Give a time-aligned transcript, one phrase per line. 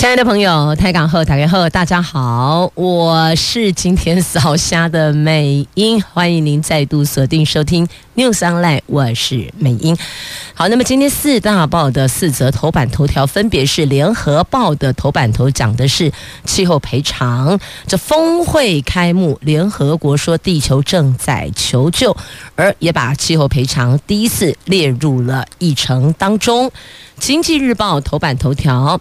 [0.00, 7.86] 亲爱的朋友，台港后、台湾后，大家好，我是今天扫虾的美英，欢迎您再度锁定收听
[8.16, 9.94] News Online，我是美英。
[10.54, 16.10] 好，那么今天四大报的四则头版头条，分别是联合报的头版头讲的是
[16.46, 22.16] 气候赔偿，这峰会开幕，联合国说地球正在求救，
[22.56, 26.72] 而也把气候赔偿第一次列入了议程当中。
[27.18, 28.98] 经济日报头版头条。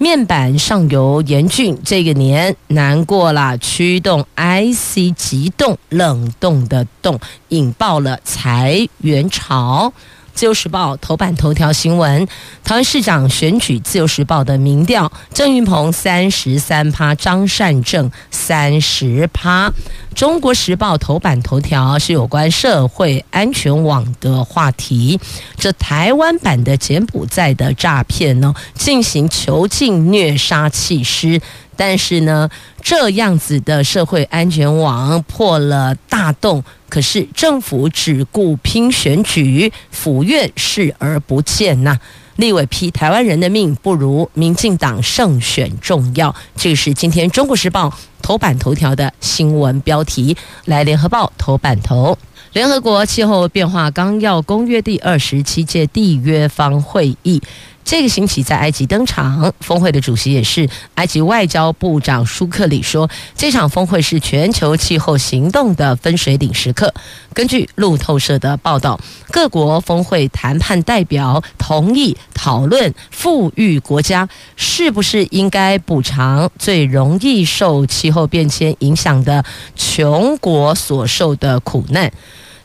[0.00, 3.58] 面板上游严峻，这个年难过了。
[3.58, 9.92] 驱动 IC 急冻冷冻的冻，引爆了裁员潮。
[10.38, 12.28] 自由时报头版头条新闻：
[12.62, 13.80] 桃园市长选举。
[13.80, 19.72] 自由时报的民调，郑运鹏三十三趴，张善政三十趴。
[20.14, 25.18] 中国时报头版头条是有关社会安全网的话题。
[25.56, 31.40] 这台湾版的柬埔寨的诈骗呢，进行囚禁虐杀弃尸。
[31.78, 32.50] 但是呢，
[32.82, 41.96] 这样子的社会安全网破了大洞，可是政府只顾拼选举，府院视而不见呐。
[42.34, 47.88] 立委批台湾人的命不如民进党胜选重要，这是今天《中国时报》
[48.20, 50.36] 头版头条的新闻标题。
[50.64, 52.18] 来，《联合报》头版头，
[52.52, 57.40] 联合国气候变化纲要公约第二十七届缔约方会议。
[57.88, 66.92] 这个星期在埃及登场，峰会的主席也是埃及外交部长舒克里说，这场峰会是全球气候行动的分水岭时刻。
[67.32, 79.42] 根据路透社的报道，各国峰会谈判代表同意讨论富裕国家是不是应该补偿最容易受气候变迁影响的
[79.74, 82.12] 穷国所受的苦难。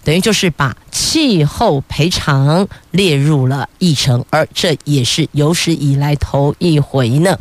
[0.03, 7.39] 等于就是把气候赔偿列入了议程，而这也是有史以来头一回呢。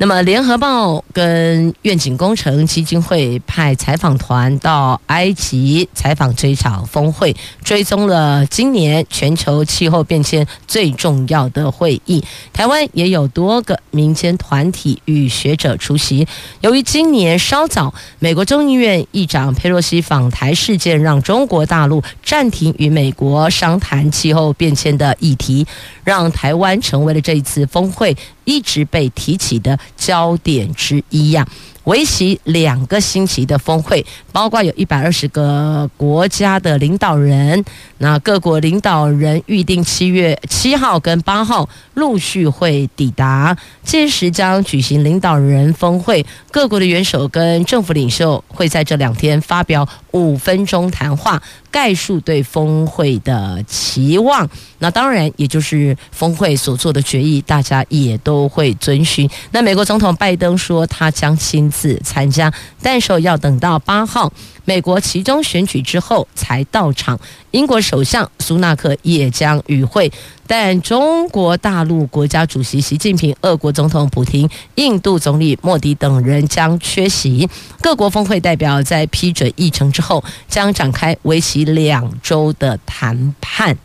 [0.00, 12.22] 那么，《联合报》跟愿景工程基金会派采访团到埃及采访这场峰会，追踪了今年全球气候变迁最重要的会议。
[12.52, 16.24] 台湾也有多个民间团体与学者出席。
[16.60, 25.66] 由于今年稍早，美国众议院议长佩洛西访台事件，让中国大陆暂停与美国商谈气候变迁的议题，
[26.04, 28.16] 让台湾成为了这一次峰会
[28.48, 31.46] 一直被提起的焦点之一呀。
[31.88, 37.64] 为期两个星期的峰会，包括有一百二十个国家的领导人，
[37.96, 54.46] 那各国领导人预定七月七号跟八号陆续会抵达，届时将举行领导人峰会，各国的元首跟政府领袖会在这两天发表五分钟谈话，概述对峰会的期望。
[54.80, 59.28] 那当然，也就是峰会所做的决议，大家也都会遵循。
[59.52, 61.77] 那美国总统拜登说，他将亲自。
[61.78, 62.52] 次参加，
[62.82, 64.32] 但是要等到八号
[64.64, 67.18] 美国期中选举之后才到场。
[67.52, 70.10] 英国首相苏纳克也将与会，
[70.46, 77.48] 但中国大陆国家主席习近平、俄国总统普京、印度总理莫迪等人将缺席。
[77.80, 83.76] 各国峰会代表在批准议程之后，将展开为期两周的谈判。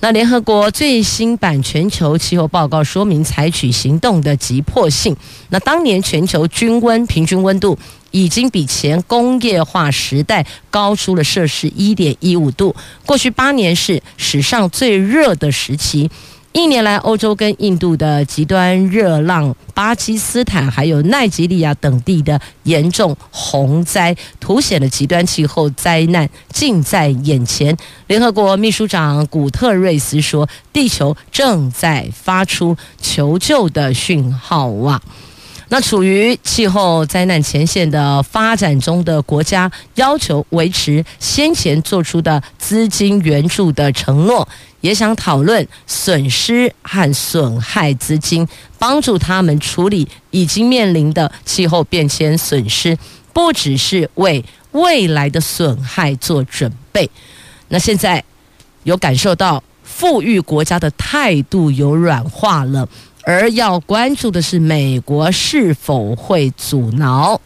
[0.00, 5.16] 那联合国最新版全球气候报告说明采取行动的急迫性。
[5.48, 7.78] 那当年全球均温平均温度
[8.10, 16.10] 已经比前工业化时代高出了摄氏一点一五度，过去八年是史上最热的时期。
[16.56, 27.76] 一年来，欧洲跟印度的极端热浪，巴基斯坦还有奈及利亚等地的严重洪灾，凸显了极端气候灾难近在眼前。
[28.06, 35.02] 联合国秘书长古特瑞斯说：“地球正在发出求救的讯号啊！”
[35.70, 44.46] 那处于气候灾难前线的发展中的国家，要求维持先前做出的资金援助的承诺。
[44.84, 48.46] 也想讨论损失和损害资金，
[48.78, 52.98] 帮助他们处理已经面临的气候变迁损失，
[53.32, 57.08] 不只是为未来的损害做准备。
[57.68, 58.22] 那现在
[58.82, 62.86] 有感受到富裕国家的态度有软化了，
[63.22, 67.40] 而要关注的是美国是否会阻挠。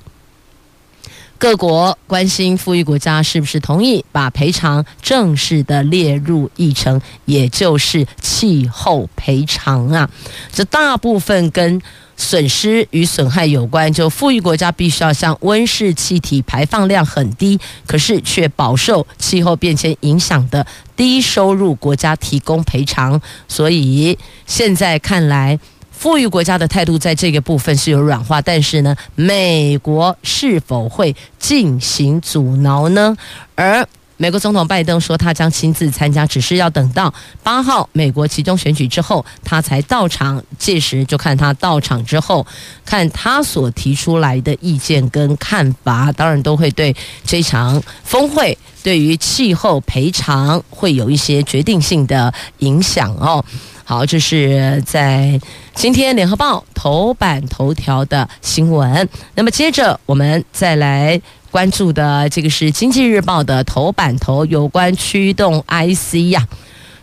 [1.38, 10.10] 各国关心富裕国家是不是同意把赔偿正式的列入议程，也就是气候赔偿啊。
[10.52, 11.80] 这大部分跟
[12.16, 23.20] 损失与损害有关，就富裕国家必须要向温室气体排放量很低，可是却饱受气候变迁影响的低收入国家提供赔偿。
[23.46, 25.60] 所以现在看来。
[25.98, 33.16] 富裕国家的态度在这个部分是有软化，但是呢，美国是否会进行阻挠呢？
[33.56, 33.84] 而
[34.16, 37.12] 美国总统拜登说他将亲自参加，只是要等到
[37.42, 40.40] 八号美国集中选举之后他才到场。
[40.56, 42.46] 届时就看他到场之后，
[42.84, 53.44] 看他所提出来的意见跟看法，当然都会对这场峰会对于气候赔偿会有一些决定性的影响哦。
[53.88, 55.40] 好，这是在
[55.74, 59.08] 今天《联合报》头版头条的新闻。
[59.34, 61.18] 那么接着我们再来
[61.50, 66.46] 关注的这个是《经济日报》的头版头，有关驱动 IC 呀，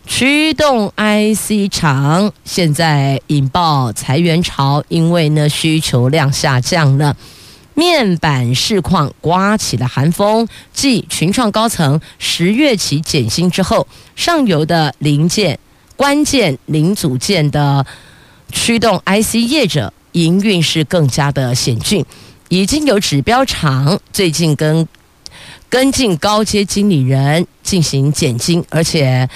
[0.06, 7.18] 驱动 IC 厂现在引爆裁员潮，因为呢需求量下降了，
[7.74, 10.48] 面板市况刮起了寒风。
[10.72, 15.58] 继群创高层十月起减薪之后，上游的零件。
[15.96, 17.86] 关键零组件的
[18.52, 22.06] 驱动 IC 业者营运是更加的险峻，
[22.50, 24.88] 已经有指标厂最近跟
[25.70, 29.28] 跟进高阶经理人进行减薪，而且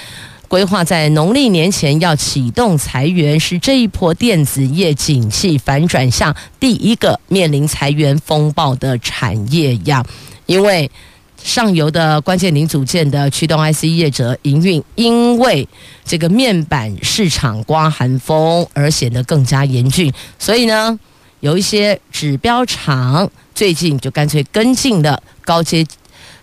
[0.48, 10.04] 规划在农历年前要启动裁员，是这一波电子业景气反转下第一个面临裁员风暴的产业呀，
[10.46, 10.90] 因为。
[11.42, 15.66] 上游的关键零组件的驱动 IC 业者营运，因为
[16.04, 20.98] 这个面板市场刮寒风而显得更加严峻，所以呢，
[21.40, 25.84] 有一些指标厂最近就干脆跟进了高阶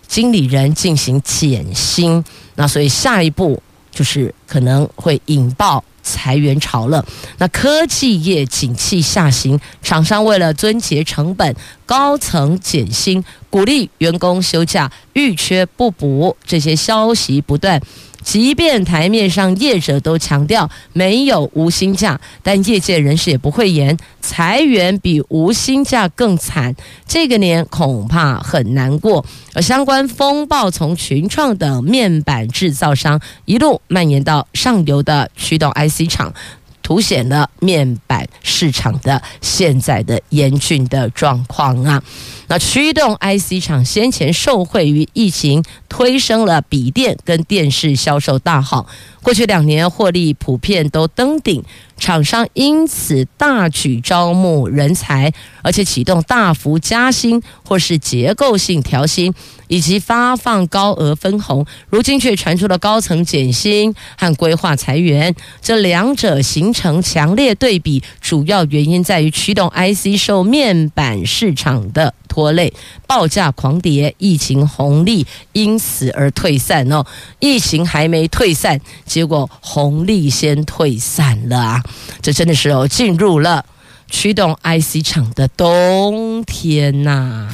[0.06, 2.22] 经理人进行减薪，
[2.56, 7.04] 那所以下一步就是可能会引爆裁员潮了。
[7.38, 17.80] 那科技业景气下行，厂商为了撙节成本，高层减薪，鼓励员工休假，遇缺不补，这些消息不断。
[18.22, 26.74] 即便台面上业者都强调没有无薪假，但业界人士也不会言裁员比无薪假更惨。
[27.06, 29.24] 这个年恐怕很难过。
[29.54, 36.34] 而相关风暴从群创等面板制造商一路蔓延到上游的驱动 IC 厂。
[36.80, 42.02] 凸显了面板市场的现在的严峻的状况啊！
[42.46, 48.86] 那驱动 IC 厂先前受惠于疫情，推升了笔电跟电视销售大好。
[49.22, 51.62] 过去两年获利普遍都登顶，
[51.98, 55.32] 厂商因此大举招募人才，
[55.62, 59.34] 而且启动大幅加薪或是结构性调薪，
[59.66, 61.66] 以及发放高额分红。
[61.90, 68.02] 如今却传出了高层减薪和规划裁员，这两者形成强烈对比。
[68.20, 72.72] 主要原因在于驱动 IC 受面板市场的国内，
[73.08, 77.04] 报价狂跌，疫情红利因此而退散哦。
[77.40, 78.80] 疫情还没退散。
[79.04, 81.82] 结果红利先退散了啊！
[82.22, 83.64] 这真的是哦，进入了
[84.08, 87.48] 驱动 IC 厂的冬天呐、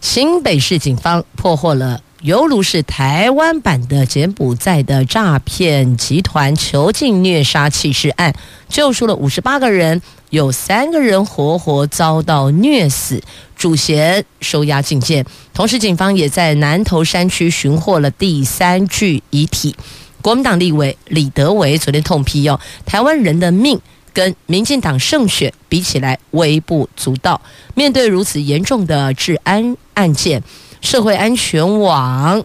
[0.00, 8.34] 新北市警方破获了犹如是台湾版的柬埔寨的诈骗集团囚禁虐杀弃尸案，
[8.66, 10.00] 救出了五十八个人，
[10.30, 13.22] 有三个人活活遭到虐死，
[13.54, 15.26] 主嫌收押禁见。
[15.52, 19.76] 同时，警方也在南投山区寻获了第三具遗体。
[20.22, 23.78] 国民党立委李德维昨天痛批哦，台湾人的命
[24.14, 27.38] 跟民进党胜选比起来微不足道。
[27.74, 30.42] 面对如此严重的治安案件，
[30.84, 32.44] 社会安全网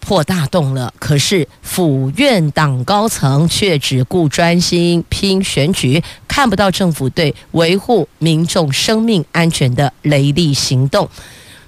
[0.00, 0.92] 破大洞了。
[0.98, 11.08] 可是府院党高层却只顾专心拼选举，看不到政府对维护民众生命安全的雷厉行动。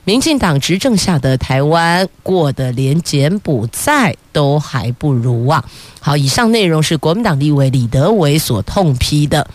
[0.05, 5.63] 民进党执政下的台湾过得连柬埔寨都还不如啊！
[6.01, 9.47] 好，以上内容是国民党立委李德维所痛批的。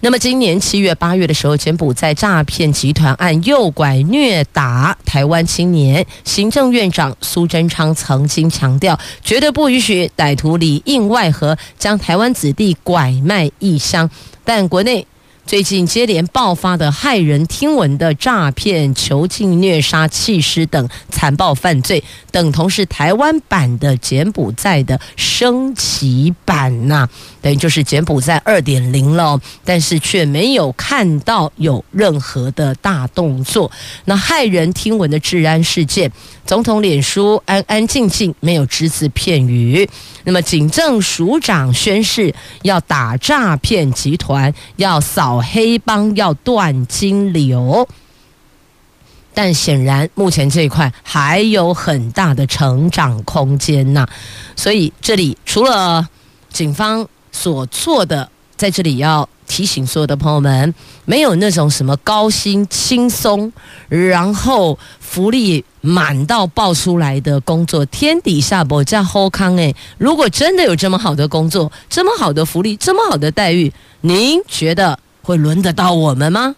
[0.00, 14.08] 那么，今年七月、八月的时候，柬埔寨诈骗集团案诱拐虐打台湾青年，行政院长苏贞昌曾经强调，绝对不允许歹徒里应外合，将台湾子弟拐卖异乡。
[14.44, 15.06] 但国内。
[15.46, 27.08] 最近接连爆发的骇人听闻的诈骗、囚禁、虐杀、弃尸等残暴犯罪，等同是台湾版的柬埔寨的升级版呐、
[27.46, 33.70] 等于就是柬埔寨二点零了，但是却没有看到有任何的大动作。
[34.06, 36.10] 那骇人听闻的治安事件，
[36.44, 39.88] 总统脸书安安静静，没有只字片语。
[40.24, 47.88] 那么警政署长宣誓要打诈骗集团，要扫黑帮，要断金流。
[49.32, 54.04] 但显然，目前这一块还有很大的成长空间呐。
[54.56, 56.08] 所以，这里除了
[56.50, 60.74] 警方所做的，在这里要提醒所有的朋友们，
[61.04, 63.52] 没有那种什么高薪、轻松，
[63.88, 69.76] 然后福利满到爆出来的工作，天底下不叫好康诶。
[69.98, 76.56] 如果真的有这么好的工作，这么好的福利，这么好的待遇，您觉得会轮得到我们吗？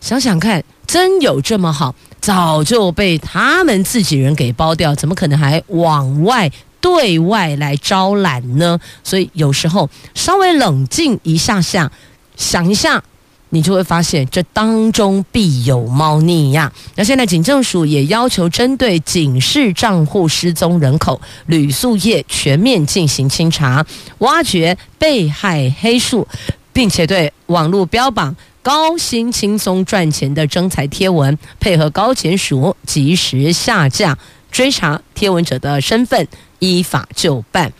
[0.00, 1.94] 想想看，真有这么好？
[2.20, 6.50] 早就被他们自己人给包掉，怎么可能还往外
[6.80, 8.78] 对外来招揽呢？
[9.04, 11.90] 所以有时候稍微冷静一下下，
[12.36, 13.02] 想一下，
[13.50, 16.72] 你就会发现这当中必有猫腻呀。
[16.94, 23.84] 那现在警政署也要求针对警示账户失踪人口、旅宿业全面进行清查，
[24.18, 26.26] 挖掘被害黑数，
[26.72, 28.34] 并且对网络标榜。
[28.62, 34.18] 高薪轻松赚钱的征才贴文，配合高检署及时下架，
[34.52, 36.28] 追查贴文者的身份，
[36.60, 37.70] 依法就办。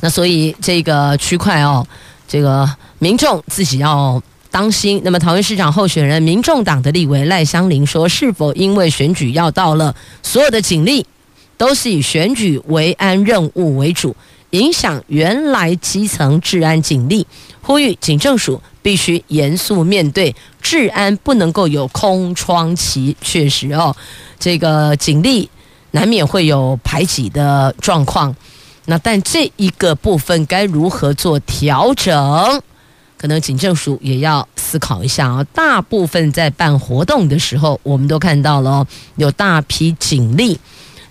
[0.00, 1.86] 那所以这个区块哦，
[2.26, 5.00] 这个民众自己要当心。
[5.04, 11.06] 那么桃园市长候选人民众党的立委赖香伶说，是否因为选举要到了，所有的警力
[11.56, 14.16] 都是以选举维安任务为主，
[14.50, 17.26] 影响原来基层治安警力，
[17.62, 18.60] 呼吁警政署。
[18.82, 23.14] 必须严肃面对治安，不能够有空窗期。
[23.20, 23.94] 确实哦，
[24.38, 25.46] 这个警力
[25.92, 28.34] 难免会有排挤的状况。
[28.86, 32.62] 那但这一个部分该如何做调整？
[33.16, 35.44] 可能警政署也要思考一下啊。
[35.52, 40.58] 大部分在办活动的时候，我们都看到了有大批警力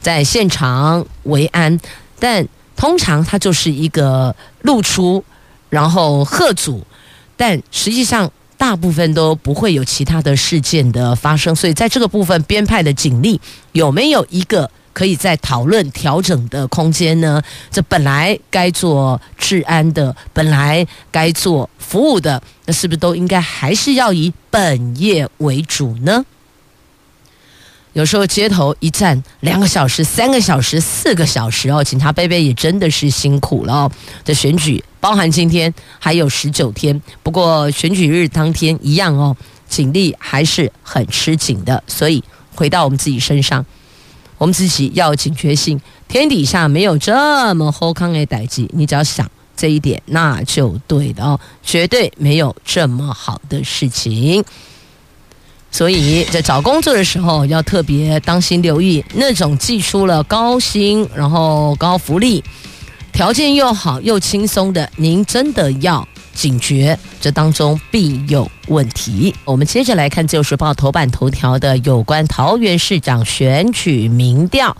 [0.01, 1.79] 在现场维安，
[2.19, 5.23] 但通常它就是一个露出，
[5.69, 6.83] 然后喝阻。
[7.37, 13.39] 但实际上，大部分都不会有其他的事件的发生，所以在这个部分编派的警力
[13.71, 17.41] 有没有一个可以再讨论调整的空间呢？
[17.71, 26.25] 这本来该做治安的，本来该做服务的，那是不是都应该还是要以本业为主呢？
[27.93, 33.91] 有时候街头一站两个小时、三个小时、四个小时哦，警察伯伯也真的是辛苦了哦。
[34.25, 39.35] 这选举包含今天还有十九天，不过选举日当天一样哦，
[39.67, 41.83] 警力还是很吃紧的。
[41.87, 42.23] 所以
[42.55, 43.65] 回到我们自己身上，
[44.37, 45.79] 我们自己要警觉性。
[46.07, 54.43] 天底下没有这么好康的代志，你只要想这一点，那就对了哦，绝对没有这么好的事情。
[55.71, 62.43] 所以在找工作的时候要特别当心留意，那种寄出了高薪，然后高福利，
[63.19, 69.35] 条件又好又轻松的，您真的要警觉，这当中必有问题。
[69.43, 74.77] 我们接着来看《自由时报》头版头条的有关桃园市长选举民调。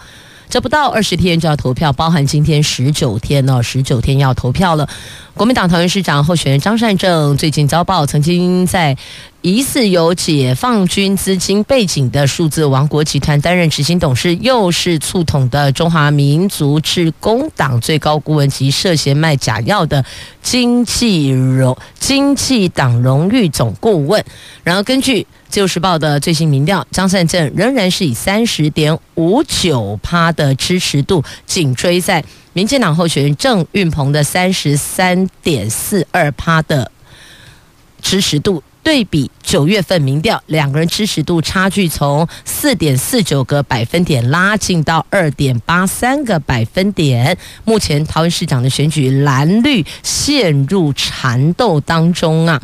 [0.48, 4.88] 这不到二十天就要投票，包含今天十九天哦，十九天要投票了。
[5.34, 8.98] 国民党桃园市长候选人张善政最近遭报曾经在
[9.42, 20.04] 疑似有解放军资金背景的数字王国集团担任执行董事，又是促统的中华民族志工党最高顾问及涉嫌卖假药的
[20.44, 24.24] 经济荣经济党荣誉总顾问。
[24.64, 25.26] 然后根据。
[25.50, 36.92] 自由时报的最新民调，张善政仍然是以三十点五九趴的支持度紧追在民进党候选人郑运鹏的三十三点四二趴的
[38.00, 38.62] 支持度。
[38.90, 47.38] 对比九月份民调，两个人支持度差距从四点四九个百分点拉近到二点八三个百分点。
[47.66, 52.60] 目前桃园市长的选举蓝绿陷入缠斗当中啊。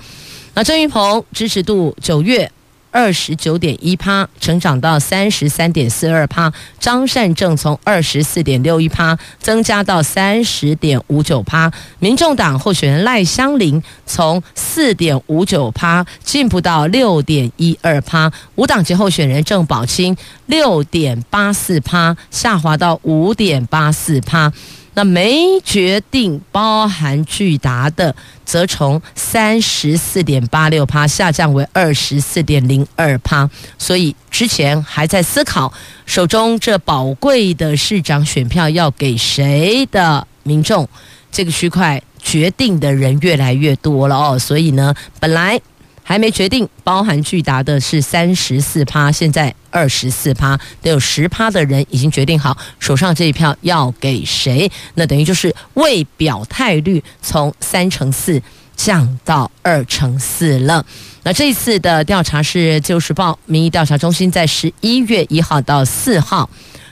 [0.55, 2.51] 那郑云鹏支持度九月。
[2.95, 6.53] 二十九点一趴，成长到三十三点四二趴。
[6.79, 11.69] 张善政从二十四点六一趴增加到三十点五九趴。
[11.99, 18.31] 民众党候选人赖香伶从四点五九趴进步到六点一二趴。
[18.55, 24.53] 无党籍候选人郑宝清六点八四趴下滑到五点八四趴。
[24.95, 33.47] 那没决定包含巨达的，则从三十四点八六趴下降为二十四点零二趴，
[33.77, 35.71] 所以之前还在思考
[36.07, 40.89] 手中这宝贵的市长选票要给谁的民众，
[41.31, 45.61] 这个区块决定的人越来越多了哦，所以呢，本来。
[46.07, 58.41] 还没决定，包含巨达的是三十四趴，现在二十四趴，得有十趴的人已经决定好手上这一票要给谁，那等于就是未表态率从三成四
[58.77, 60.85] 降到二成四了。
[61.23, 66.49] 那这一次的调查是《自由时报》民意调查中心在十一月一号到四号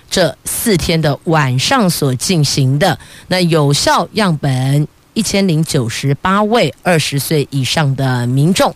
[0.09, 2.99] 这四天的晚上所进行的，
[3.29, 8.75] 那有效样本一千零九十八位二十岁以上的民众。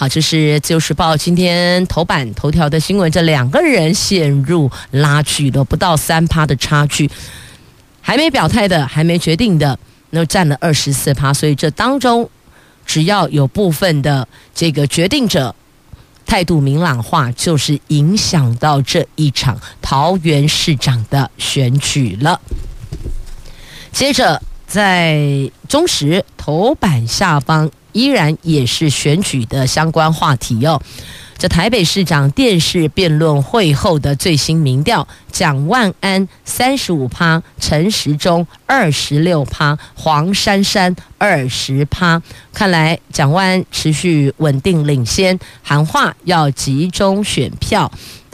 [0.00, 3.12] 好，这是《自由时报》今天头版头条的新闻。
[3.12, 7.10] 这两个人陷入拉锯了，不到三趴的差距，
[8.00, 9.78] 还没表态的，还没决定的，
[10.08, 11.34] 那占了二十四趴。
[11.34, 12.30] 所以这当中，
[12.86, 15.54] 只要有部分的这个决定者
[16.24, 22.40] 态度明朗化，就是影响到这一场桃园市长的选举了。
[23.92, 27.70] 接着，在中时头版下方。
[27.92, 30.80] 依然也是选举的相关话题哦。
[31.38, 42.20] 这台北市长电视辩论会后的最新民调，蒋万安三十五趴，陈时中二十六趴，黄珊珊二十趴。
[42.52, 47.90] 看来蒋万安持续稳定领先，喊话要集中选票。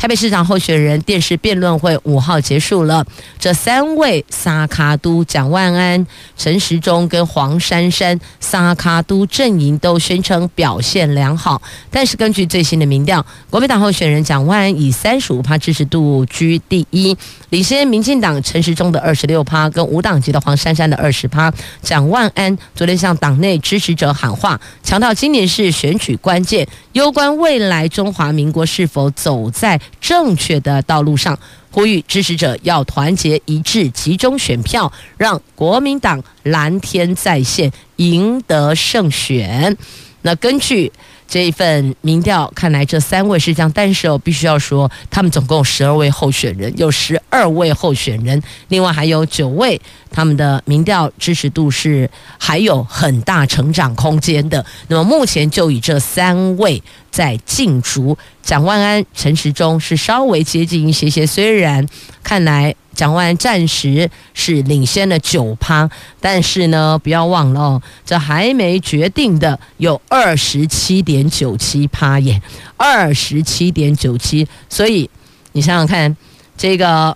[0.07, 3.05] 台北市长候选人电视辩论会五号结束了，
[3.41, 11.61] 这三位萨卡都蒋万安、陈时中跟黄珊珊萨卡都阵营都宣称表现良好，
[11.91, 17.17] 但是根据最新的民调，国民党候选人蒋万安以三十五趴支持度居第一，
[17.51, 21.53] 领先民进党陈时中的二十六趴跟无党籍的黄珊珊的二十趴。
[21.83, 31.39] 蒋万安昨天向党内支持者喊话，强调今年是选举关键，攸关未来中华民国是否走在正确的道路上，
[31.71, 39.77] 呼吁支持者要团结一致，集中选票，让国民党蓝天在线，赢得胜选。
[40.23, 40.93] 那根据。
[41.29, 49.81] 这一份民调看来，这三位是这样，但是必须要说，他们总共十二位候选人，有十二位候选人，另外还有九位，
[50.11, 54.65] 他们的民调支持度是还有很大成长空间的。
[54.89, 61.87] 那么目前就以这三位在竞逐，蒋万安、陈时中是稍微接近一些些，虽然
[62.23, 62.75] 看来。
[62.97, 72.41] 蒋万暂时是领先了九趴，但是呢，不要忘了哦，这还没决定的有二十七点九七趴耶，
[72.79, 75.09] 二十七点九七，所以
[75.53, 76.17] 你想想看，
[76.57, 77.15] 这个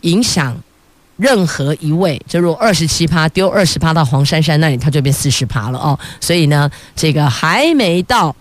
[0.00, 0.60] 影响
[1.16, 8.34] 任何一位，就如果二十七趴丢二十趴到黄珊珊那里，他就变四十趴了哦，所以呢，这个还没到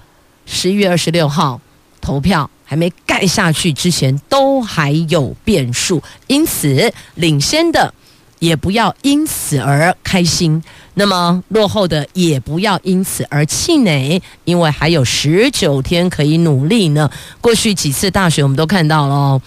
[0.48, 1.62] 十一月二十六号
[2.02, 2.50] 投票。
[2.66, 7.94] 还没盖下去之前，都还有变数，因此领先的
[8.40, 10.62] 也不要因此而开心，
[10.96, 17.10] 那么落后的也不要因此而气馁，因为还有十九天可以努力呢。
[17.40, 19.42] 过去几次大选我们都看到了，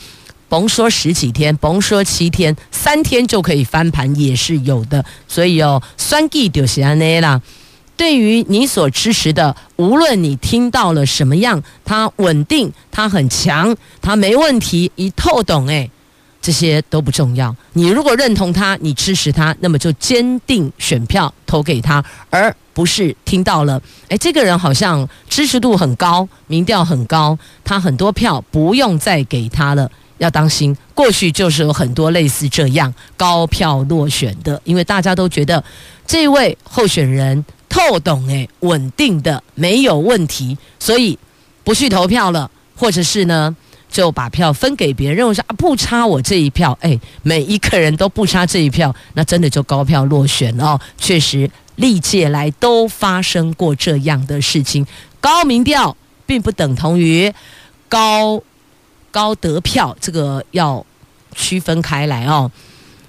[0.48, 7.40] 甭说十几天，甭说七天，三天就可以翻盘也是有的，所以哦，酸计就是这样啦。
[7.98, 15.90] 对于你所支持的，无论你听到了什么样，它稳定，它很强，它没问题，一透懂诶，
[16.40, 17.54] 这些都不重要。
[17.72, 30.74] 你如果认同他，你支持他，那么就坚定选票投给他，而不是听到了，诶，这个人好像支持度很高，民调很高，他很多票不用再给他了，要当心。
[30.94, 35.64] 过去就是有很多类似这样高票落选的，因为大家都觉得
[36.06, 37.44] 这位候选人。
[37.78, 41.16] 透懂诶，稳定的没有问题，所以
[41.62, 43.56] 不去投票了，或者是呢
[43.88, 50.78] 就把票分给别人，认为说啊不差我这一票，诶，每一个人都不差这一票，那真的就高票落选哦。
[50.98, 54.84] 确实历届来都发生过这样的事情，
[55.20, 57.32] 高民调并不等同于
[57.88, 58.42] 高
[59.10, 60.84] 高得票，这个要
[61.34, 62.50] 区分开来哦。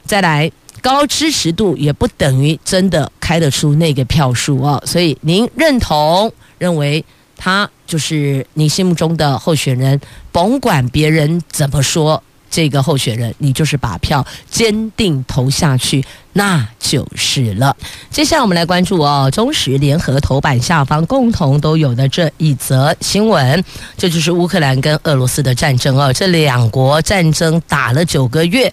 [0.06, 0.52] 再来。
[0.80, 7.04] 高支持度也不等于真的开得出那个票数哦，所以您认同认为
[7.38, 10.00] 他就是你心目中的候选人，
[10.32, 17.76] 甭管别人怎么说，这个候选人你就是把票坚定投下去，那就是了。
[18.10, 23.64] 接下来我们来关注哦，中时联合头版下方共同都有的这一则新闻，
[23.98, 28.72] 这就是乌克兰跟俄罗斯的战争哦，这两国战争打了九个月。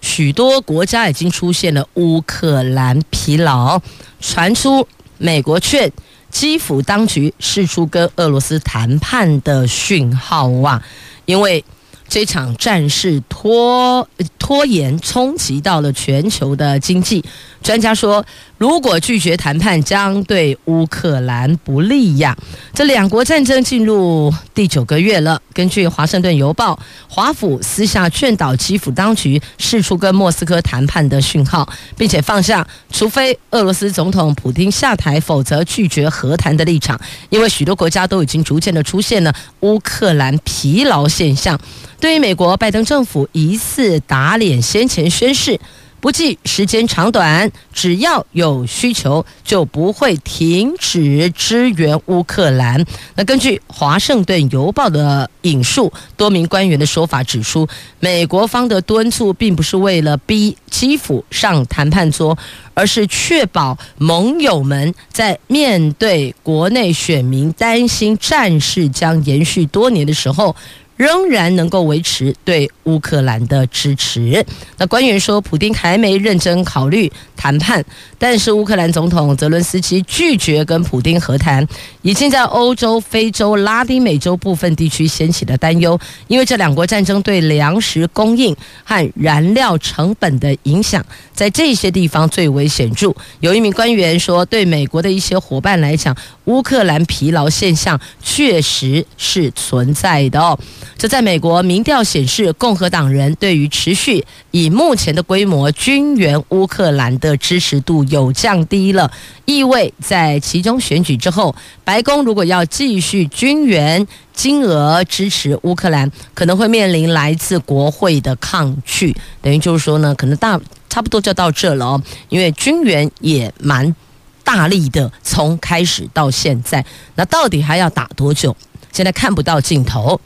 [0.00, 3.80] 许多国家已经出现了乌克兰疲劳，
[4.20, 4.86] 传出
[5.18, 5.90] 美国劝
[6.30, 10.82] 基辅当局释出跟俄罗斯谈判的讯号啊，
[11.24, 11.64] 因为
[12.08, 14.08] 这场战事拖
[14.48, 17.22] 拖延冲击到了全球的经济。
[17.62, 18.24] 专家说，
[18.56, 22.34] 如果拒绝谈判，将对乌克兰不利呀。
[22.72, 25.42] 这两国战争进入第九个月了。
[25.52, 26.72] 根据《华盛顿邮报》，
[27.08, 36.98] 华府私下劝导基辅当局释出跟莫斯科谈判的讯号，并且放下除非俄罗斯总统普丁下台，否则拒绝和谈的立场。
[37.28, 41.60] 因为许多国家都已经逐渐的出现了乌克兰疲劳现象。
[42.00, 45.58] 对于美国拜登政府疑似打脸先前宣誓，
[46.00, 52.84] 不计时间长短，只要有需求，就不会停止支援乌克兰。
[53.16, 57.66] 那根据《华盛顿邮报》的引述，多名官员的说法指出，
[57.98, 62.38] 美国方的敦促并不是为了逼基辅上谈判桌，
[62.74, 70.54] 而是确保盟友们在面对国内选民担心战事将延续多年的时候，
[70.98, 74.44] 仍然能够维持对乌克兰的支持。
[74.76, 77.82] 那官员说，普丁还没认真考虑谈判，
[78.18, 81.66] 但是乌克兰总统泽伦斯基拒绝跟普丁和谈，
[82.02, 93.14] 已经在欧洲、非洲、拉丁美洲部分地区掀起了担忧，因为这两国战争对粮食供应和燃料成本的影响，在这些地方最为显著。
[93.38, 100.58] 有一名官员说，对美国的一些伙伴来讲，乌克兰疲劳现象确实是存在的哦。
[100.96, 109.10] 这在美国民调显示，共和党人对于持续以目前的规模军援乌克兰的支持度有降低了，
[109.44, 119.14] 意味在其中选举之后，白宫如果要继续军援金额支持乌克兰，可能会面临来自国会的抗拒。
[119.42, 123.94] 等于就是说呢，可能大差不多就到这了哦，因为军援也蛮
[124.42, 128.56] 大力的，从开始到现在，那到底还要打多久？
[128.90, 130.20] 现在看不到尽头。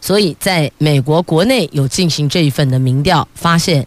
[0.00, 3.86] 所以，在美国国内有进行这一份的民调，发现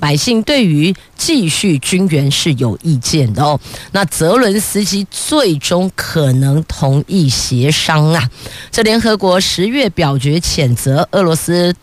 [0.00, 3.58] 百姓对于继续军援是有意见的哦。
[3.90, 8.30] 那泽伦斯基最终可能同意协商啊。
[8.70, 11.74] 这联合国十月表决谴责俄罗斯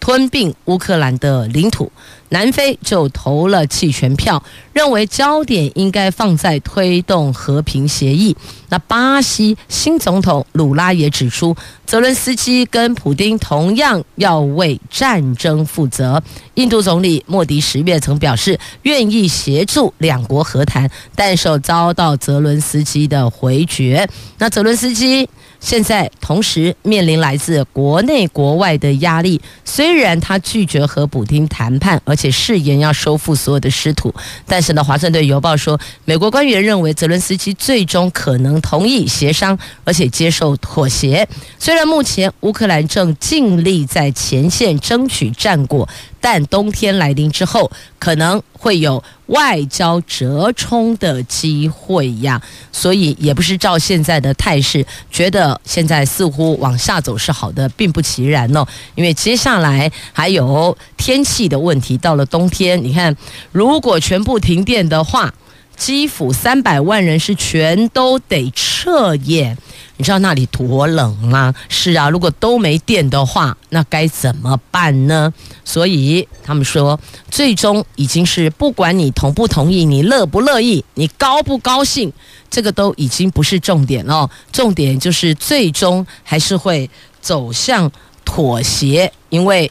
[0.00, 1.90] 吞并乌克兰的领土。
[2.30, 8.36] 南非就投了弃权票，认为焦点应该放在推动和平协议。
[8.70, 11.54] 那巴西新总统鲁拉也指出，
[11.86, 16.20] 泽伦斯基跟普丁同样要为战争负责。
[16.54, 24.08] 印度总理莫迪十月曾表示愿意协助两国和谈，但受遭到泽伦斯基的回绝。
[24.38, 25.28] 那泽伦斯基
[25.64, 32.14] 现在同时面临来自国内国外的压力，虽然他拒绝和普丁谈判，而。
[32.14, 34.14] 且誓言要收复所有的失土，
[34.46, 41.28] 但是呢，《华盛顿邮报》说，美国官员认为泽伦斯基最终可能同意协商，而且接受妥协。
[41.58, 45.88] 虽然目前乌克兰正尽力在前线争取战果。
[46.24, 52.40] 但冬天来临之后，可能会有外交折冲的机会呀，
[52.72, 58.66] 所以也不是照现在的态势，觉得现在似乎往下走是好的，并不其然哦。
[58.94, 63.14] 因为接下来还有天气的问题，到了冬天，你看，
[63.52, 65.34] 如果全部停电的话，
[65.76, 69.56] 基辅三百万人是全都得撤耶。
[69.96, 71.54] 你知道那里多冷吗？
[71.68, 75.32] 是啊，如果都没电的话，那该怎么办呢？
[75.64, 76.98] 所以他们说，
[77.30, 82.12] 最终已经是不管你同不同意，你乐不乐意，你高不高兴，
[82.50, 84.28] 这个都已经不是重点了。
[84.50, 87.90] 重点就是最终还是会走向
[88.24, 89.70] 妥协，因为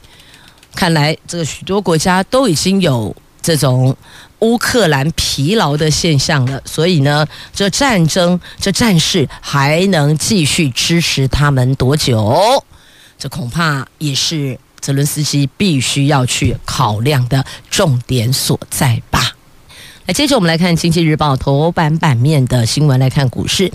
[0.73, 3.93] 看来这个许多国家都已经有这种。
[4.43, 12.63] 乌克兰疲劳的现象了，所以呢，这战争、这战事还能继续支持他们多久？
[13.17, 19.31] 这恐怕也是泽伦斯基必须要去考量的重点所在吧。
[20.05, 23.71] 那接着我们来看《经济日报》头版版面的新闻，来看股市。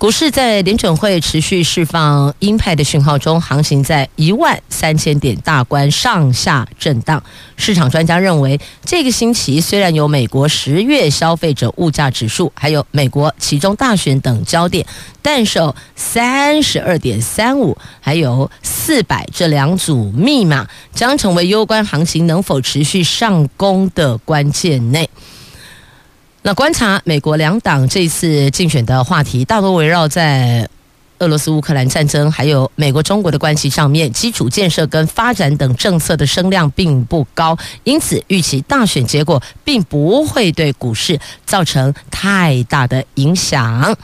[0.00, 7.22] 股市在联准会持续释放鹰派的讯号中，行情在一万三千点大关上下震荡。
[7.58, 14.86] 市场专家认为，这个星期虽然有美国十月消费者物价指数，还有美国其中大选等焦点，
[15.20, 25.10] 但受三十二点三五还有四百这两组密码，将成为攸关行情能否持续上攻的关键内。
[26.42, 30.66] 那观察美国两党这次竞选的话题，大多围绕在
[31.18, 43.94] 俄罗斯乌克兰战争，还有美国中国的关系上面，基础建设跟发展等政策的声量并不高，因此预期大选结果并不会对股市造成太大的影响。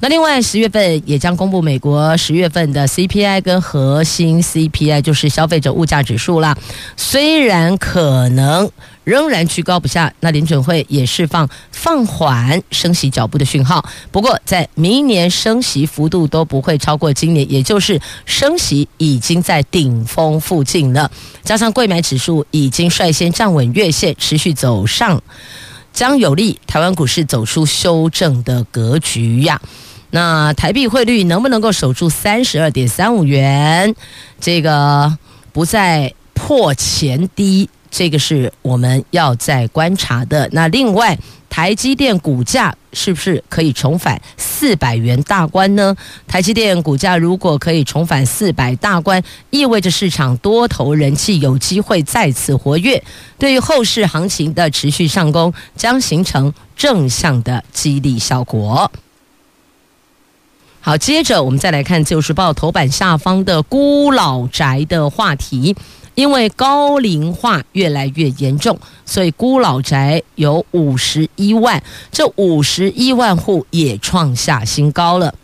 [0.00, 6.56] 那另外十月份也将公布美国十月份的 CPI 跟核心 CPI，就是消费者物价指数啦。
[6.96, 8.70] 虽然可能
[9.04, 13.88] 仍然居高不下，那联准会也释放放缓升息脚步的讯号。
[14.10, 21.10] 不过在明年升息幅度都不会超过今年，也就是升息已经在顶峰附近了。
[21.42, 25.22] 加上贵买指数已经率先站稳月线，持续走上，
[25.92, 29.58] 将有利台湾股市走出修正的格局呀。
[30.16, 33.94] 那台币汇率能不能够守住三十二点三五元？
[34.40, 35.14] 这个
[35.52, 40.48] 不再破前低，这个是我们要再观察的。
[40.52, 41.18] 那另外，
[41.50, 45.94] 台积电股价是不是可以重返四百元大关呢？
[46.26, 53.04] 台积电股价如果可以重返四百大关，意味着市场多头人气有机会再次活跃，
[53.36, 58.90] 对于后市行情的持续上攻，将形成正向的激励效果。
[60.86, 65.74] 好，接着我们再来看《自由时报》头版下方的孤老宅的话题，
[66.14, 75.34] 因为高龄化越来越严重，所以孤老宅有五十一万，这五十一万户也创下新高了。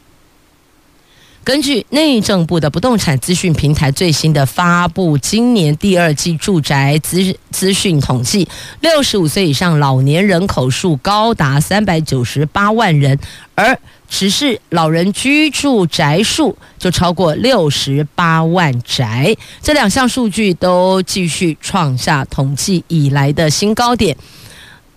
[1.43, 8.49] 根据内政部的不动产资讯平台最新的发布，今年第二季住宅资资讯统计，
[8.81, 13.19] 六十五岁以上老年人口数高达三百九十八万人，
[13.57, 13.77] 而
[14.15, 24.15] 只是老人居住宅数就超过六十八万宅，这两项数据都继续创下统计以来的新高点。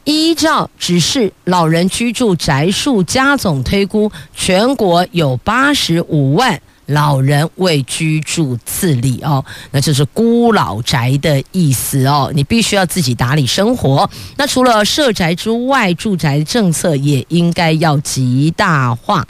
[0.04, 12.32] 依照只是老人居住宅数加总推估，全国有八十五万老人为居住自理哦，那就是孤老宅的意思哦。
[12.34, 14.10] 你必须要自己打理生活。
[14.38, 19.26] 那除了社宅之外，住宅政策也应该要极大化。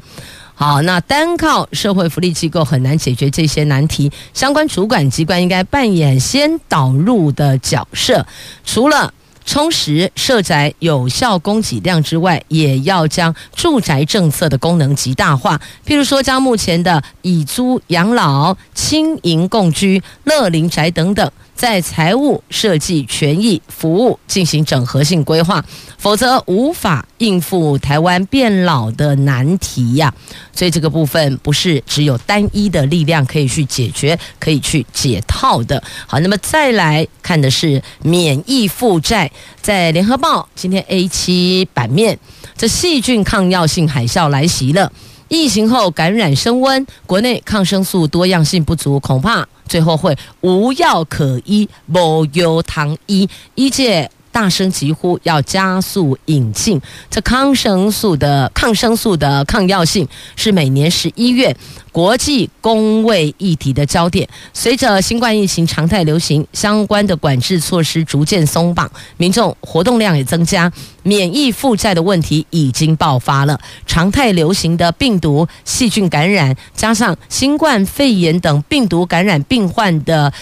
[0.53, 8.25] 好，那单靠社会福利机构很难解决这些难题，相关主管机关应该扮演先导入的角色，
[8.63, 9.13] 除了。
[9.45, 15.61] 充实社宅有效供给量之外，也要将住宅政策的功能极大化。
[15.85, 21.31] 譬如说，将目前的以租养老、轻盈共居、乐龄宅等等。
[21.55, 25.63] 在财务设计、权益服务进行整合性规划，
[25.97, 30.13] 否则无法应付台湾变老的难题呀。
[30.53, 35.81] 所以这个部分不是只有单一的力量可以去解决、可以去解套的。
[36.05, 42.19] 好，那么再来看的是免疫负债，在联合报今天 A 七版面，
[42.57, 44.91] 这细菌抗药性海啸来袭了。
[45.27, 54.09] 疫情后感染升温，国内抗生素多样性不足，恐怕最后会无药可医，无有糖医，医界。
[54.35, 61.55] 大声疾呼要加速引进这抗生素的抗生素的抗药性，是每年十一月
[61.89, 64.27] 国际公卫议题的焦点。
[64.51, 70.69] 随着新冠疫情常态流行，相关的管制措施逐渐松绑，民众活动量也增加，
[71.03, 73.57] 免疫负债的问题已经爆发了。
[73.87, 80.33] 常态流行的病毒细菌感染，加上新冠肺炎等病毒感染病患的。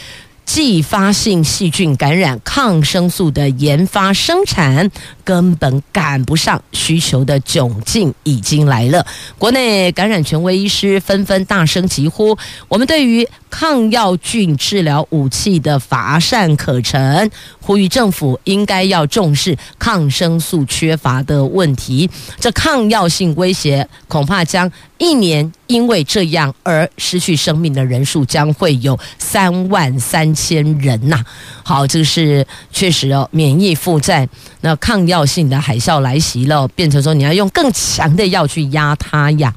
[0.46, 4.92] 继发性细菌感染，抗生素的研发生产
[5.24, 9.06] 根本赶不上需求的窘境已经来了。
[9.38, 22.10] 国内感染权威医师纷纷大声疾呼：我们对于抗药菌治疗武器的乏善可陈，呼吁政府应该要重视抗生素缺乏的问题。
[22.40, 24.72] 这抗药性威胁恐怕将。
[25.04, 31.22] 一年因为这样而失去生命的人数将会有三万三千人呐、
[31.62, 34.28] 好，这是确实哦，免疫负债，
[34.62, 39.54] 那抗药性的海啸来袭了，变成说你要用更强的药去压它呀。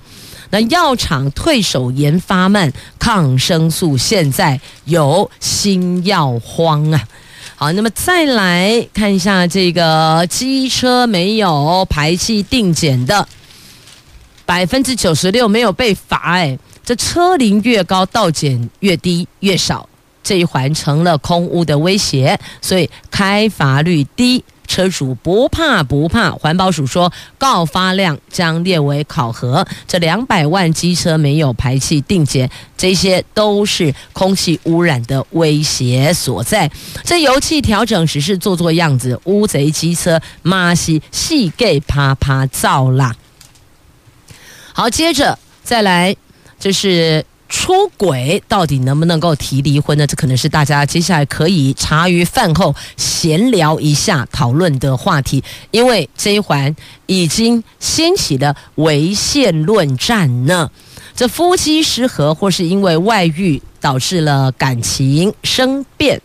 [0.51, 7.03] 那药厂退守研发慢，抗生素现在有新药荒啊。
[7.57, 13.27] 好，那么再来看一下这个机车没有排气定检的。
[14.47, 19.87] 百分之九十六没有被罚，哎，这车龄越高，道检越低越少，
[20.23, 26.31] 这一环成了空污的威胁，所以开罚率低，车主不怕不怕。
[26.31, 29.67] 环保署说，告发量将列为考核。
[29.89, 36.71] 这两百万机车没有排气定检，这些都是空气污染的威胁所在。
[37.05, 43.15] 这油气调整只是做做样子，乌贼机车马西细给啪啪造啦。
[44.79, 46.15] 好，接着再来，
[46.61, 50.07] 这是出轨到底能不能够提离婚呢？
[50.07, 60.71] 这可能是大家接下来可以茶余饭后闲聊一下讨论的话题，因为这一环已经掀起了违宪论战呢。
[61.15, 66.21] 这夫妻失和或是因为外遇导致了感情生变，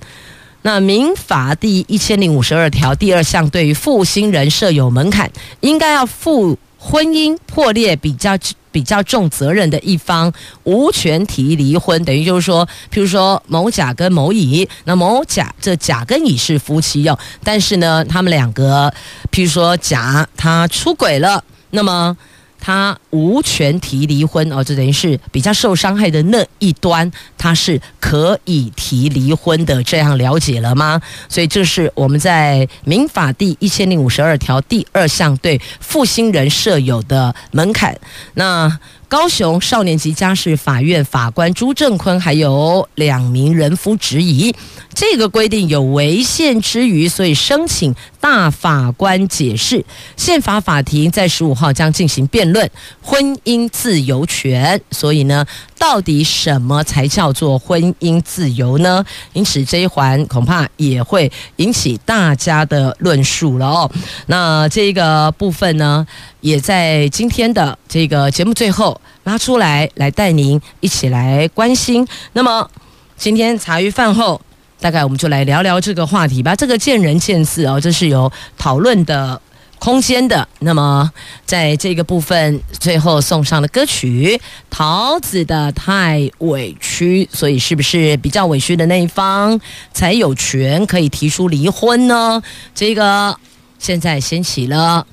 [0.64, 8.36] 那民法第一千零五十二条第二项对于负心人设有门槛，应该要负婚姻破裂比较。
[8.74, 10.32] 比较重责任的一方
[10.64, 18.90] 无权提离婚，等于就是说，譬如说某甲跟某乙，那某甲这甲跟乙是夫妻哟，但是呢，他们两个，
[19.30, 22.16] 譬如说甲他出轨了，那么。
[22.62, 31.02] 他无权提离婚哦，就等于是比较受伤害的那一端，他是可以提离婚的，这样了解了吗？
[31.28, 38.00] 所以这是我们在民法第一千零五十二条第二项对负心人设有的门槛。
[38.36, 38.80] 那。
[39.12, 44.56] 高雄少年及家事法院法官朱正坤还有两名人夫质疑，
[45.02, 49.84] 这个规定有违宪之余，所以申请大法官解释。
[50.16, 52.70] 宪法法庭在十五号将进行辩论
[53.02, 55.44] 婚姻自由权，所以呢，
[55.80, 59.04] 到底什么才叫做婚姻自由呢？
[59.34, 63.92] 因此这一环恐怕也会引起大家的论述了哦。
[64.28, 66.06] 那这个部分呢，
[66.42, 72.08] 也在今天的这个节目最后拉出来，来带您一起来关心。
[72.34, 72.70] 那么
[73.18, 74.40] 今天茶余饭后，
[74.82, 76.56] 大概我们就来聊聊这个话题吧。
[76.56, 79.40] 这个见仁见智哦，这是有讨论的
[79.78, 80.48] 空间的。
[80.60, 81.10] 那么
[81.46, 84.42] 在这个部分最后送上的歌曲，
[84.72, 89.62] 桃子的《太委屈》，所以是不是比较委屈的那一方
[89.94, 92.42] 才有权可以提出离婚呢？
[92.74, 93.38] 这个
[93.78, 95.06] 现在掀起了。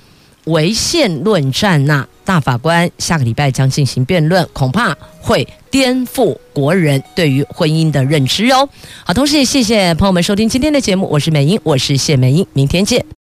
[0.49, 8.69] 违宪论战，那大法官下个礼拜将进行辩论，恐怕会颠覆国人对于婚姻的认知哦。
[9.05, 13.09] 好，同时也谢谢朋友们收听今天的节目，我是美英，我是谢美英，明天见。